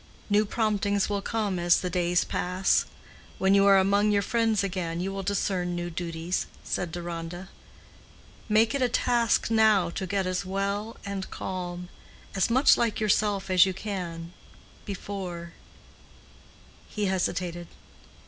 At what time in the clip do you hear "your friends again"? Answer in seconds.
4.09-4.99